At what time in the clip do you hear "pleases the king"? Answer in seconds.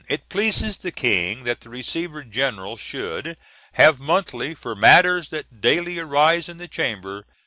0.29-1.43